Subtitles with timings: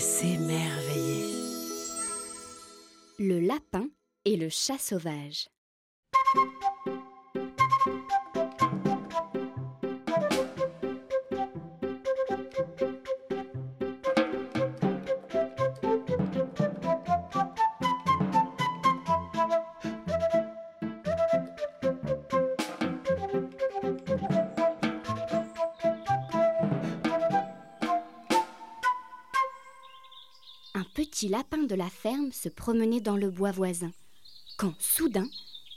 [0.00, 1.34] s'émerveiller.
[3.18, 3.86] Le lapin
[4.24, 5.48] et le chat sauvage.
[30.74, 33.92] Un petit lapin de la ferme se promenait dans le bois voisin,
[34.56, 35.28] quand soudain,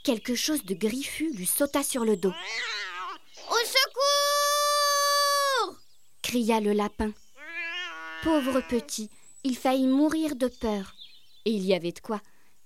[0.04, 2.34] quelque chose de griffu lui sauta sur le dos.
[3.50, 4.14] Au secours
[6.34, 7.12] cria le lapin.
[8.22, 9.10] Pauvre petit,
[9.44, 10.96] il faillit mourir de peur.
[11.44, 12.20] Et il y avait de quoi,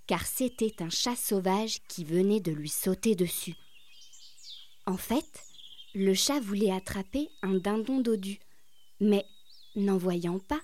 [0.06, 3.56] car c'était un chat sauvage qui venait de lui sauter dessus.
[4.86, 5.42] En fait,
[5.92, 8.38] le chat voulait attraper un dindon dodu,
[9.00, 9.26] mais
[9.74, 10.60] n'en voyant pas,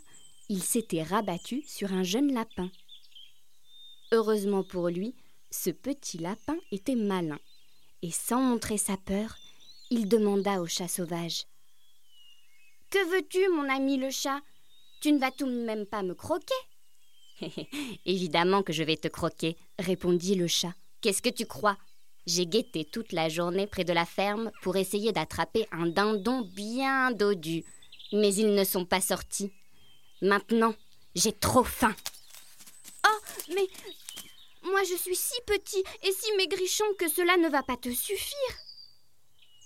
[0.49, 2.71] il s'était rabattu sur un jeune lapin.
[4.13, 5.15] Heureusement pour lui,
[5.51, 7.39] ce petit lapin était malin,
[8.03, 9.37] et sans montrer sa peur,
[9.91, 11.45] il demanda au chat sauvage.
[12.91, 14.41] Que veux-tu, mon ami le chat?
[15.01, 16.55] Tu ne vas tout de même pas me croquer
[18.07, 20.75] Évidemment que je vais te croquer, répondit le chat.
[21.01, 21.77] Qu'est-ce que tu crois?
[22.27, 27.11] J'ai guetté toute la journée près de la ferme pour essayer d'attraper un dindon bien
[27.11, 27.65] dodu,
[28.13, 29.53] mais ils ne sont pas sortis.
[30.25, 30.75] Maintenant,
[31.15, 31.95] j'ai trop faim.
[33.07, 33.21] Oh,
[33.55, 33.67] mais
[34.65, 38.57] moi je suis si petit et si maigrichon que cela ne va pas te suffire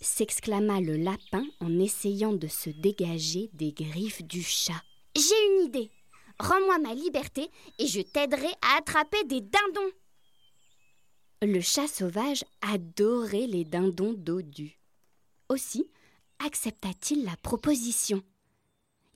[0.00, 4.82] s'exclama le lapin en essayant de se dégager des griffes du chat.
[5.16, 5.90] J'ai une idée.
[6.38, 9.92] Rends-moi ma liberté et je t'aiderai à attraper des dindons.
[11.42, 14.78] Le chat sauvage adorait les dindons dodus.
[15.48, 15.88] Aussi
[16.44, 18.22] accepta-t-il la proposition.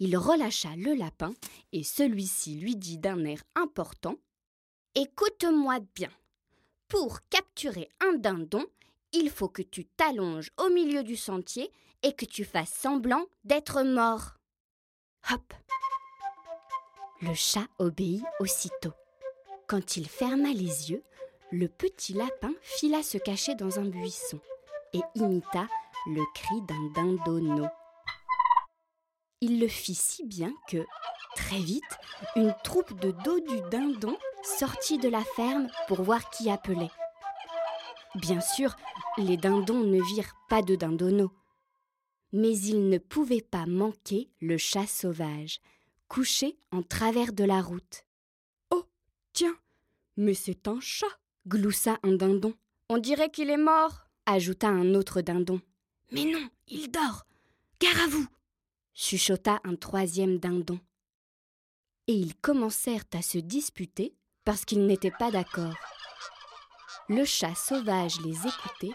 [0.05, 1.33] Il relâcha le lapin
[1.71, 4.17] et celui-ci lui dit d'un air important
[4.97, 6.11] Écoute-moi bien.
[6.89, 8.65] Pour capturer un dindon,
[9.13, 11.71] il faut que tu t'allonges au milieu du sentier
[12.03, 14.39] et que tu fasses semblant d'être mort.
[15.31, 15.55] Hop
[17.21, 18.95] Le chat obéit aussitôt.
[19.69, 21.05] Quand il ferma les yeux,
[21.53, 24.41] le petit lapin fila se cacher dans un buisson
[24.95, 25.69] et imita
[26.09, 27.69] le cri d'un dindonneau.
[29.43, 30.87] Il le fit si bien que,
[31.35, 31.83] très vite,
[32.37, 36.93] une troupe de dos du dindon sortit de la ferme pour voir qui appelait.
[38.15, 38.77] Bien sûr,
[39.19, 41.33] les dindons ne virent pas de dindonneau.
[42.33, 45.61] Mais ils ne pouvaient pas manquer le chat sauvage,
[46.07, 48.05] couché en travers de la route.
[48.71, 48.85] Oh,
[49.33, 49.57] tiens,
[50.17, 52.55] mais c'est un chat, gloussa un dindon.
[52.89, 55.61] On dirait qu'il est mort, ajouta un autre dindon.
[56.13, 57.27] Mais non, il dort.
[57.81, 58.29] Gare à vous,
[58.95, 60.79] chuchota un troisième dindon.
[62.09, 64.15] Et ils commencèrent à se disputer
[64.45, 65.75] parce qu'ils n'étaient pas d'accord.
[67.09, 68.95] Le chat sauvage les écoutait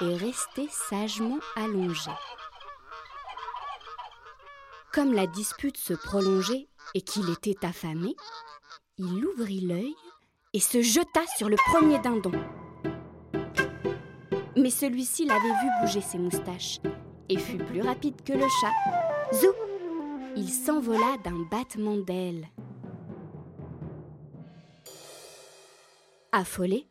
[0.00, 2.10] et restait sagement allongé.
[4.92, 8.14] Comme la dispute se prolongeait et qu'il était affamé,
[8.98, 9.94] il ouvrit l'œil
[10.52, 12.32] et se jeta sur le premier dindon.
[14.56, 16.80] Mais celui-ci l'avait vu bouger ses moustaches
[17.28, 19.11] et fut plus rapide que le chat.
[19.32, 19.54] Zou
[20.36, 22.46] Il s'envola d'un battement d'ailes.
[26.32, 26.86] Affolés,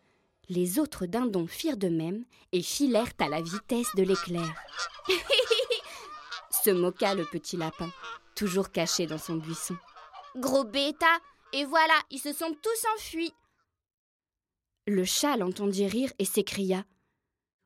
[0.50, 4.56] les autres dindons firent de même et filèrent à la vitesse de l'éclair.
[6.64, 7.92] Se moqua le petit lapin,
[8.36, 9.76] toujours caché dans son buisson.
[10.36, 11.20] Gros bêta
[11.54, 13.34] Et voilà, ils se sont tous enfuis
[14.88, 16.86] Le chat l'entendit rire et s'écria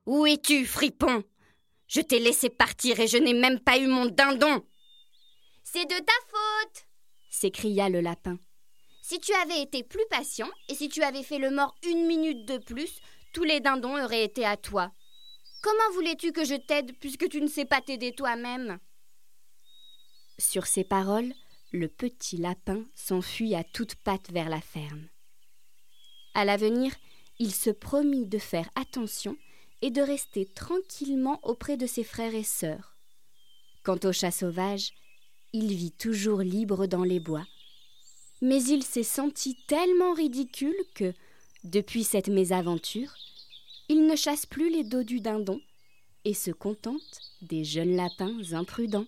[0.05, 1.23] Où es-tu, fripon?
[1.87, 4.65] Je t'ai laissé partir et je n'ai même pas eu mon dindon
[5.63, 6.85] C'est de ta faute
[7.35, 8.39] s'écria le lapin.
[9.01, 12.45] Si tu avais été plus patient et si tu avais fait le mort une minute
[12.45, 12.99] de plus,
[13.33, 14.91] tous les dindons auraient été à toi.
[15.61, 18.79] Comment voulais-tu que je t'aide puisque tu ne sais pas t'aider toi-même?
[20.39, 21.33] Sur ces paroles,
[21.71, 25.07] le petit lapin s'enfuit à toutes pattes vers la ferme.
[26.33, 26.93] À l'avenir,
[27.37, 29.37] il se promit de faire attention
[29.81, 32.95] et de rester tranquillement auprès de ses frères et sœurs.
[33.83, 34.93] Quant au chat sauvage,
[35.53, 37.45] il vit toujours libre dans les bois,
[38.41, 41.13] Mais il s'est senti tellement ridicule que,
[41.63, 43.13] depuis cette mésaventure,
[43.87, 45.61] il ne chasse plus les dos du dindon
[46.25, 49.07] et se contente des jeunes lapins imprudents.